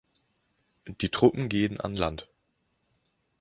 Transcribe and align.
Die 0.87 1.09
Truppen 1.09 1.47
gehen 1.47 1.79
an 1.79 1.95
Land. 1.95 2.27